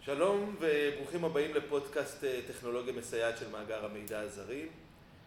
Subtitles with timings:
[0.00, 4.68] שלום וברוכים הבאים לפודקאסט טכנולוגיה מסייעת של מאגר המידע הזרים.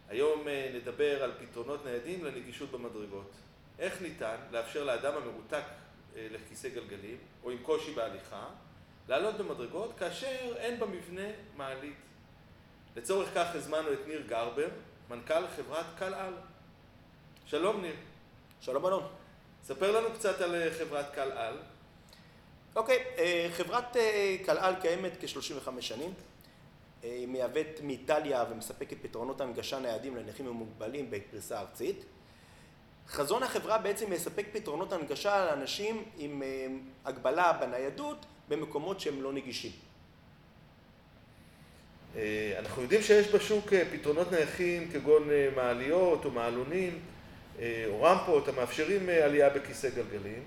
[0.09, 3.31] היום נדבר על פתרונות ניידים לנגישות במדרגות.
[3.79, 5.63] איך ניתן לאפשר לאדם המרותק
[6.15, 8.47] לכיסא גלגלים או עם קושי בהליכה
[9.07, 11.27] לעלות במדרגות כאשר אין במבנה
[11.57, 11.97] מעלית.
[12.95, 14.67] לצורך כך הזמנו את ניר גרבר,
[15.09, 16.33] מנכ"ל חברת קל על.
[17.45, 17.95] שלום ניר.
[18.61, 19.07] שלום אלון.
[19.63, 21.57] ספר לנו קצת על חברת קל על.
[22.75, 23.03] אוקיי,
[23.51, 23.97] חברת
[24.45, 26.13] קל על קיימת כ-35 שנים.
[27.03, 32.05] היא מייבאת מאיטליה ומספקת פתרונות הנגשה ניידים לנכים ומוגבלים בפריסה ארצית.
[33.07, 36.43] חזון החברה בעצם מספק פתרונות הנגשה לאנשים עם
[37.05, 39.71] הגבלה בניידות במקומות שהם לא נגישים.
[42.57, 46.99] אנחנו יודעים שיש בשוק פתרונות נייחים כגון מעליות או מעלונים
[47.59, 50.43] או רמפות המאפשרים עלייה בכיסא גלגלים,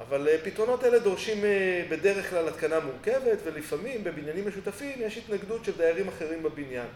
[0.00, 1.44] אבל פתרונות אלה דורשים
[1.88, 6.86] בדרך כלל התקנה מורכבת ולפעמים בבניינים משותפים יש התנגדות של דיירים אחרים בבניין.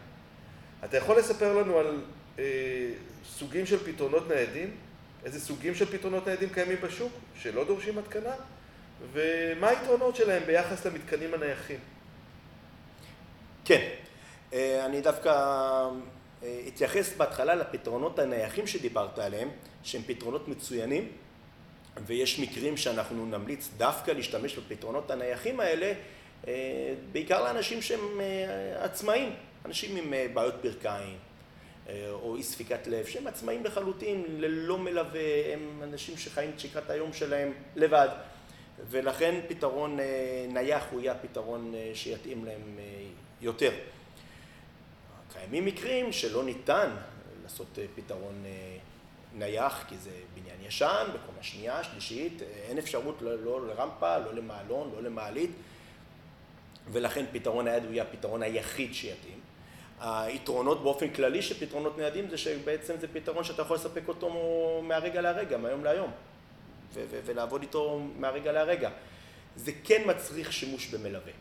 [0.85, 2.01] אתה יכול לספר לנו על
[3.25, 4.77] סוגים של פתרונות ניידים?
[5.25, 8.35] איזה סוגים של פתרונות ניידים קיימים בשוק שלא דורשים התקנה?
[9.13, 11.79] ומה היתרונות שלהם ביחס למתקנים הנייחים?
[13.65, 13.89] כן,
[14.85, 15.33] אני דווקא
[16.69, 19.49] אתייחס בהתחלה לפתרונות הנייחים שדיברת עליהם,
[19.83, 21.09] שהם פתרונות מצוינים,
[22.07, 25.93] ויש מקרים שאנחנו נמליץ דווקא להשתמש בפתרונות הנייחים האלה,
[27.13, 28.21] בעיקר לאנשים שהם
[28.79, 29.33] עצמאים,
[29.65, 31.17] אנשים עם בעיות ברכיים
[32.13, 37.13] או אי ספיקת לב, שהם עצמאים לחלוטין, ללא מלווה, הם אנשים שחיים את שגרת היום
[37.13, 38.09] שלהם לבד,
[38.91, 39.99] ולכן פתרון
[40.49, 42.79] נייח הוא יהיה הפתרון שיתאים להם
[43.41, 43.73] יותר.
[45.33, 46.91] קיימים מקרים שלא ניתן
[47.43, 48.45] לעשות פתרון
[49.35, 55.03] נייח, כי זה בניין ישן, בקומה שנייה, שלישית, אין אפשרות לא לרמפה, לא למעלון, לא
[55.03, 55.51] למעלית,
[56.93, 59.41] ולכן פתרון נייד הוא יהיה הפתרון היחיד שיתאים.
[60.01, 64.31] היתרונות באופן כללי של פתרונות ניידים זה שבעצם זה פתרון שאתה יכול לספק אותו
[64.83, 66.11] מהרגע להרגע, מהיום להיום,
[67.09, 68.91] ולעבוד איתו מהרגע להרגע.
[69.57, 71.33] זה כן מצריך שימוש במלווה.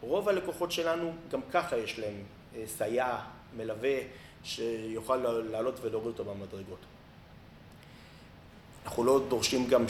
[0.00, 2.14] רוב הלקוחות שלנו גם ככה יש להם
[2.66, 3.18] סייע,
[3.56, 3.98] מלווה,
[4.44, 5.16] שיוכל
[5.50, 6.78] לעלות ולהוריד אותו במדרגות.
[8.86, 9.88] אנחנו לא דורשים גם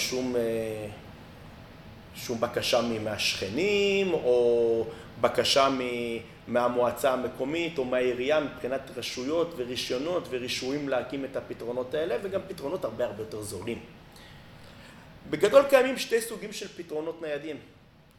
[2.14, 4.86] שום בקשה מהשכנים או
[5.20, 5.68] בקשה
[6.48, 13.04] מהמועצה המקומית או מהעירייה מבחינת רשויות ורישיונות ורישויים להקים את הפתרונות האלה וגם פתרונות הרבה
[13.04, 13.80] הרבה יותר זולים.
[15.30, 17.56] בגדול קיימים שתי סוגים של פתרונות ניידים.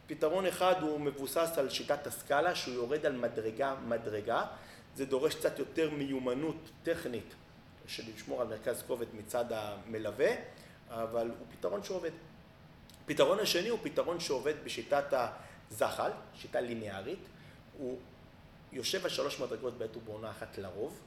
[0.06, 4.42] פתרון אחד הוא מבוסס על שיטת הסקאלה שהוא יורד על מדרגה מדרגה,
[4.96, 7.34] זה דורש קצת יותר מיומנות טכנית
[7.86, 10.30] של לשמור על מרכז כובד מצד המלווה,
[10.90, 12.10] אבל הוא פתרון שעובד.
[13.04, 15.04] הפתרון השני הוא פתרון שעובד בשיטת
[15.70, 17.18] הזחל, שיטה ליניארית,
[17.78, 17.98] הוא
[18.72, 21.00] יושב על שלוש מדרגות בעת ובעונה אחת לרוב,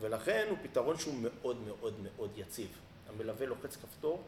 [0.00, 2.68] ולכן הוא פתרון שהוא מאוד מאוד מאוד יציב.
[3.08, 4.22] המלווה לוחץ כפתור,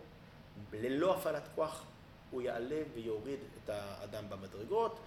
[0.73, 1.85] ללא הפעלת כוח
[2.31, 5.01] הוא יעלה ויוריד את האדם במדרגות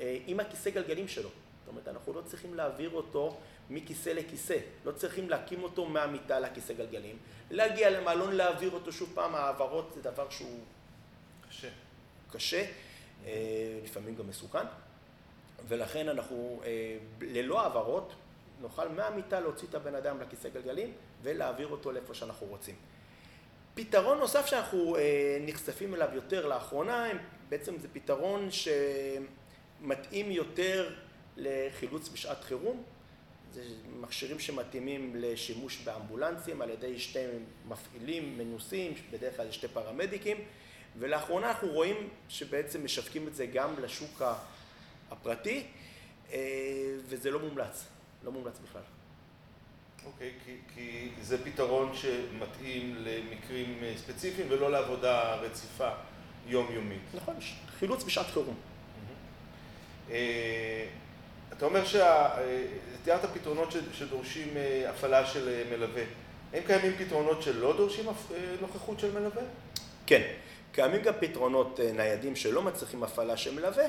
[0.00, 1.28] עם הכיסא גלגלים שלו.
[1.62, 3.36] זאת אומרת, אנחנו לא צריכים להעביר אותו
[3.70, 7.16] מכיסא לכיסא, לא צריכים להקים אותו מהמיטה לכיסא גלגלים,
[7.50, 10.60] להגיע למעלון, להעביר אותו שוב פעם, העברות זה דבר שהוא
[11.48, 11.68] קשה,
[12.30, 12.64] קשה,
[13.84, 14.66] לפעמים גם מסוכן,
[15.68, 16.62] ולכן אנחנו
[17.20, 18.12] ללא העברות
[18.60, 20.92] נוכל מהמיטה להוציא את הבן אדם לכיסא גלגלים
[21.22, 22.74] ולהעביר אותו לאיפה שאנחנו רוצים.
[23.74, 24.96] פתרון נוסף שאנחנו
[25.40, 27.08] נחשפים אליו יותר לאחרונה,
[27.48, 30.94] בעצם זה פתרון שמתאים יותר
[31.36, 32.82] לחילוץ בשעת חירום,
[33.52, 33.64] זה
[34.00, 37.24] מכשירים שמתאימים לשימוש באמבולנסים על ידי שתי
[37.68, 40.36] מפעילים מנוסים, בדרך כלל שתי פרמדיקים,
[40.98, 44.22] ולאחרונה אנחנו רואים שבעצם משווקים את זה גם לשוק
[45.10, 45.66] הפרטי,
[47.08, 47.84] וזה לא מומלץ,
[48.24, 48.82] לא מומלץ בכלל.
[50.06, 50.32] אוקיי,
[50.74, 55.90] כי זה פתרון שמתאים למקרים ספציפיים ולא לעבודה רציפה
[56.46, 57.02] יומיומית.
[57.14, 57.36] נכון,
[57.78, 58.56] חילוץ בשעת חירום.
[61.56, 64.48] אתה אומר שתיארת פתרונות שדורשים
[64.88, 66.02] הפעלה של מלווה.
[66.52, 68.04] האם קיימים פתרונות שלא דורשים
[68.60, 69.42] נוכחות של מלווה?
[70.06, 70.22] כן,
[70.72, 73.84] קיימים גם פתרונות ניידים שלא מצריכים הפעלה של מלווה,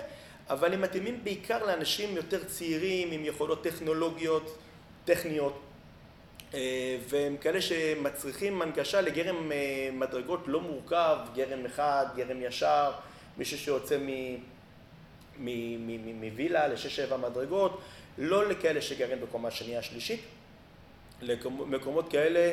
[0.50, 4.57] אבל הם מתאימים בעיקר לאנשים יותר צעירים עם יכולות טכנולוגיות,
[5.06, 5.60] טכניות,
[7.10, 9.51] והם כאלה שמצריכים הנגשה לגרם
[9.94, 12.92] מדרגות לא מורכב, גרם אחד, גרם ישר,
[13.38, 13.98] מישהו שיוצא
[15.40, 17.82] מווילה לשש שבע מדרגות,
[18.18, 20.22] לא לכאלה שגרים בקומה שנייה שלישית,
[21.22, 22.52] למקומות כאלה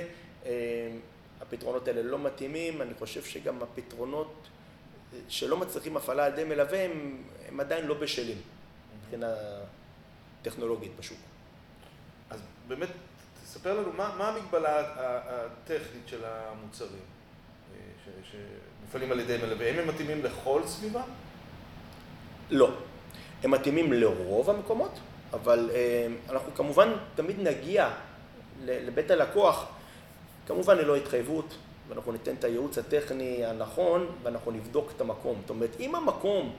[1.41, 4.49] הפתרונות האלה לא מתאימים, אני חושב שגם הפתרונות
[5.29, 6.85] שלא מצריכים הפעלה על ידי מלווה
[7.49, 8.39] הם עדיין לא בשלים.
[9.11, 9.35] מבחינה
[10.43, 11.19] טכנולוגית בשוק.
[12.31, 12.89] אז באמת,
[13.45, 17.03] תספר לנו מה, מה המגבלה הטכנית של המוצרים
[17.75, 21.03] אה, שמופעלים על ידי מלווה, האם הם מתאימים לכל סביבה?
[22.51, 22.71] לא.
[23.43, 24.99] הם מתאימים לרוב המקומות,
[25.33, 27.91] אבל אה, אנחנו כמובן תמיד נגיע
[28.65, 29.67] לבית הלקוח,
[30.47, 31.55] כמובן ללא התחייבות,
[31.89, 35.37] ואנחנו ניתן את הייעוץ הטכני הנכון, ואנחנו נבדוק את המקום.
[35.41, 36.53] זאת אומרת, אם המקום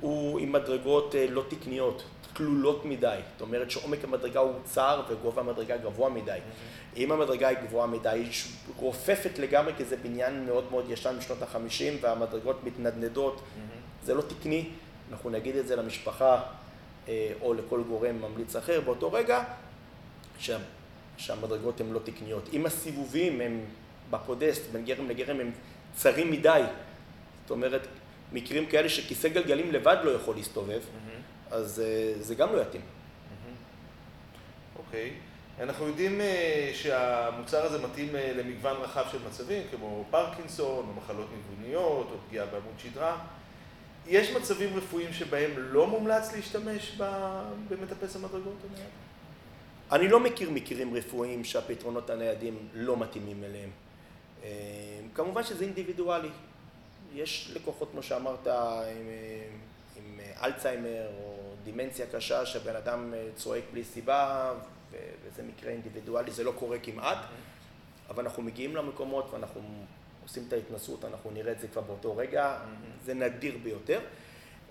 [0.00, 2.02] הוא עם מדרגות אה, לא תקניות,
[2.36, 6.30] כלולות מדי, זאת אומרת שעומק המדרגה הוא צר וגובה המדרגה גבוה מדי.
[6.30, 6.96] Mm-hmm.
[6.96, 8.30] אם המדרגה היא גבוהה מדי, היא
[8.76, 14.06] רופפת לגמרי כי זה בניין מאוד מאוד ישן משנות החמישים והמדרגות מתנדנדות, mm-hmm.
[14.06, 14.68] זה לא תקני,
[15.12, 16.42] אנחנו נגיד את זה למשפחה
[17.08, 19.44] אה, או לכל גורם ממליץ אחר באותו רגע,
[20.38, 20.58] שה,
[21.16, 22.48] שהמדרגות הן לא תקניות.
[22.52, 23.64] אם הסיבובים הם
[24.10, 25.50] בפודסט, בין גרם לגרם, הם
[25.94, 26.62] צרים מדי,
[27.42, 27.86] זאת אומרת,
[28.32, 31.54] מקרים כאלה שכיסא גלגלים לבד לא יכול להסתובב, mm-hmm.
[31.54, 32.82] אז אה, זה גם לא יתאים.
[32.82, 34.78] Mm-hmm.
[34.78, 35.10] אוקיי.
[35.10, 35.62] Okay.
[35.62, 42.08] אנחנו יודעים אה, שהמוצר הזה מתאים למגוון רחב של מצבים, כמו פרקינסון, או מחלות ניווניות,
[42.12, 43.18] או פגיעה בעמוד שדרה.
[44.06, 46.98] יש מצבים רפואיים שבהם לא מומלץ להשתמש
[47.68, 48.88] במטפס המדרגות הנייד?
[49.92, 53.70] אני לא מכיר מקרים רפואיים שהפתרונות הניידים לא מתאימים אליהם.
[54.44, 54.48] אה,
[55.14, 56.28] כמובן שזה אינדיבידואלי.
[57.14, 59.08] יש לקוחות, כמו שאמרת, עם,
[59.96, 64.52] עם אלצהיימר או דימנציה קשה, שהבן אדם אה, צועק בלי סיבה,
[65.24, 67.18] וזה מקרה אינדיבידואלי, זה לא קורה כמעט,
[68.10, 69.60] אבל אנחנו מגיעים למקומות ואנחנו
[70.22, 73.04] עושים את ההתנסות, אנחנו נראה את זה כבר באותו רגע, mm-hmm.
[73.04, 74.00] זה נדיר ביותר.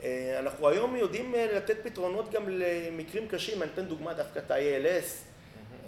[0.04, 4.52] אה, אנחנו היום יודעים אה, לתת פתרונות גם למקרים קשים, אני אתן דוגמה דווקא את
[4.52, 5.32] ה-ALS.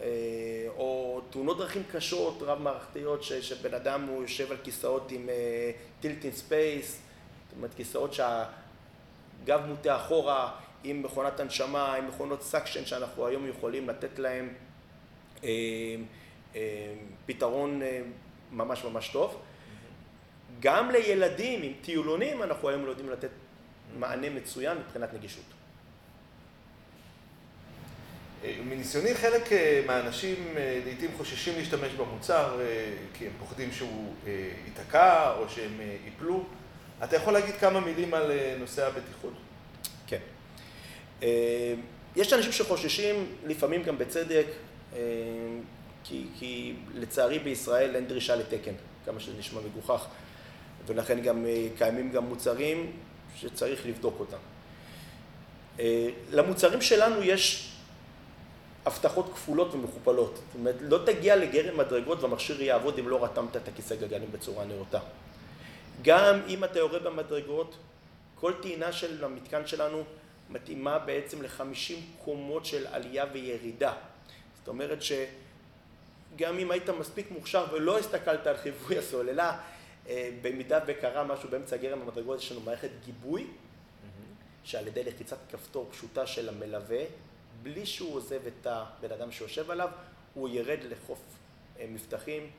[0.02, 5.30] אה, או תאונות דרכים קשות, רב-מערכתיות, שבן אדם הוא יושב על כיסאות עם
[6.00, 10.52] tilt-in-space, זאת אומרת כיסאות שהגב מוטה אחורה,
[10.84, 14.54] עם מכונת הנשמה, עם מכונות suction, שאנחנו היום יכולים לתת להם
[17.26, 17.82] פתרון
[18.52, 19.42] ממש ממש טוב.
[20.64, 23.30] גם לילדים עם טיולונים אנחנו היום לא יודעים לתת
[24.00, 25.44] מענה מצוין מבחינת נגישות.
[28.44, 32.60] אה, מניסיוני חלק אה, מהאנשים אה, לעיתים חוששים להשתמש במוצר
[33.14, 34.14] כי הם פוחדים שהוא
[34.66, 36.44] ייתקע או שהם ייפלו.
[37.04, 39.34] אתה יכול להגיד כמה מילים על נושא הבטיחות?
[40.08, 40.20] כן.
[42.16, 44.46] יש אנשים שחוששים, לפעמים גם בצדק,
[46.04, 48.74] כי, כי לצערי בישראל אין דרישה לתקן,
[49.06, 50.08] כמה שזה נשמע מגוחך.
[50.88, 52.92] ולכן גם אה, קיימים גם מוצרים
[53.36, 54.38] שצריך לבדוק אותם.
[55.80, 57.74] אה, למוצרים שלנו יש
[58.86, 60.36] הבטחות כפולות ומכופלות.
[60.36, 64.66] זאת אומרת, לא תגיע לגרם מדרגות והמכשיר יעבוד אם לא רתמת את הכיסא גלגלים בצורה
[64.66, 65.00] נאותה.
[66.02, 67.76] גם אם אתה יורד במדרגות,
[68.36, 70.04] כל טעינה של המתקן שלנו
[70.50, 71.94] מתאימה בעצם ל-50
[72.26, 73.94] קומות של עלייה וירידה.
[74.60, 79.58] זאת אומרת שגם אם היית מספיק מוכשר ולא הסתכלת על חיווי הסוללה,
[80.42, 83.48] במידה וקרה משהו באמצע גרם המדרגות, יש לנו מערכת גיבוי,
[84.64, 87.04] שעל ידי לחיצת כפתור פשוטה של המלווה,
[87.64, 89.90] בלי שהוא עוזב את הבן אדם שיושב עליו,
[90.34, 91.20] הוא ירד לחוף
[91.80, 92.50] אה, מבטחים,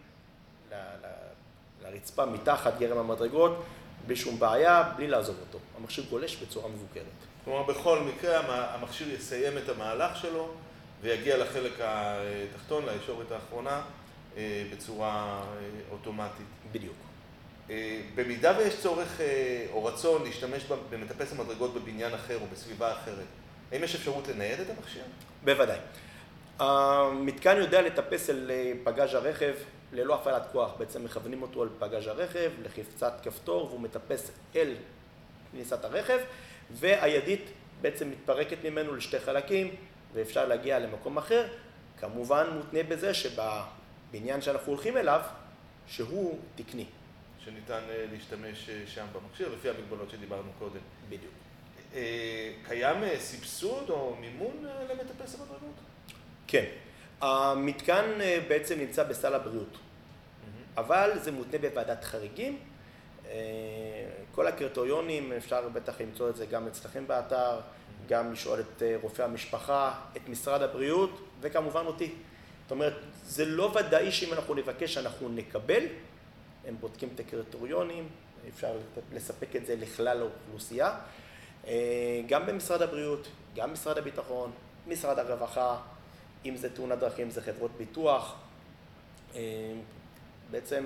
[1.83, 3.65] לרצפה מתחת גרם המדרגות,
[4.07, 5.59] בלי שום בעיה, בלי לעזוב אותו.
[5.77, 7.05] המכשיר גולש בצורה מבוקרת.
[7.45, 8.39] כלומר, בכל מקרה
[8.75, 10.55] המכשיר יסיים את המהלך שלו
[11.01, 13.83] ויגיע לחלק התחתון, לישורת האחרונה,
[14.37, 15.45] אה, בצורה
[15.91, 16.47] אוטומטית.
[16.73, 16.97] בדיוק.
[17.71, 23.27] אה, במידה ויש צורך אה, או רצון להשתמש במטפס המדרגות בבניין אחר או בסביבה אחרת,
[23.73, 25.03] האם יש אפשרות לנייד את המכשיר?
[25.45, 25.79] בוודאי.
[26.59, 29.55] המתקן יודע לטפס אל אה, פגאז' הרכב
[29.93, 34.75] ללא הפעלת כוח, בעצם מכוונים אותו על פגאז' הרכב, לחיפצת כפתור, והוא מטפס אל
[35.53, 36.19] כניסת הרכב,
[36.71, 39.75] והידית בעצם מתפרקת ממנו לשתי חלקים,
[40.15, 41.47] ואפשר להגיע למקום אחר,
[42.01, 45.21] כמובן מותנה בזה שבבניין שאנחנו הולכים אליו,
[45.87, 46.87] שהוא תקני.
[47.45, 50.81] שניתן אה, להשתמש אה, שם במכשיר, לפי המגבלות שדיברנו קודם.
[51.09, 51.33] בדיוק.
[51.95, 55.75] אה, קיים סבסוד או מימון למטפס המדרגות?
[56.47, 56.65] כן.
[57.21, 58.05] המתקן
[58.49, 59.79] בעצם נמצא בסל הבריאות,
[60.77, 62.59] אבל זה מותנה בוועדת חריגים.
[64.33, 67.61] כל הקריטריונים, אפשר בטח למצוא את זה גם אצלכם באתר,
[68.09, 72.15] גם לשאול את רופא המשפחה, את משרד הבריאות וכמובן אותי.
[72.63, 75.83] זאת אומרת, זה לא ודאי שאם אנחנו נבקש אנחנו נקבל,
[76.67, 78.09] הם בודקים את הקריטריונים,
[78.49, 78.77] אפשר
[79.13, 80.99] לספק את זה לכלל האוכלוסייה.
[81.67, 84.51] אה, גם במשרד הבריאות, גם משרד הביטחון,
[84.87, 85.77] משרד הרווחה,
[86.45, 88.37] אם זה תאונת דרכים זה חברות ביטוח.
[89.35, 89.41] אה,
[90.51, 90.85] בעצם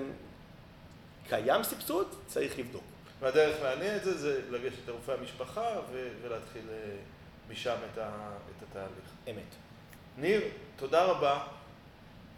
[1.29, 2.83] קיים סבסוד, צריך לבדוק.
[3.19, 5.75] והדרך להניע את זה זה לגשת לרופא המשפחה
[6.21, 6.95] ולהתחיל אה,
[7.49, 9.09] משם את, ה, את התהליך.
[9.29, 9.55] אמת.
[10.17, 10.41] ניר,
[10.75, 11.43] תודה רבה.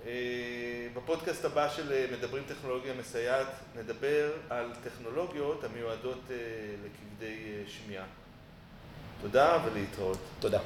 [0.05, 0.11] אה,
[0.93, 6.21] בפודקאסט הבא של מדברים טכנולוגיה מסייעת נדבר על טכנולוגיות המיועדות
[6.85, 8.05] לכבדי שמיעה.
[9.21, 10.17] תודה ולהתראות.
[10.39, 10.59] תודה.